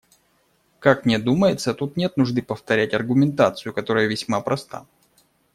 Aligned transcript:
Как 0.79 1.05
мне 1.05 1.19
думается, 1.19 1.75
тут 1.75 1.95
нет 1.95 2.17
нужды 2.17 2.41
повторять 2.41 2.95
аргументацию, 2.95 3.71
которая 3.71 4.07
весьма 4.07 4.41
проста. 4.41 4.87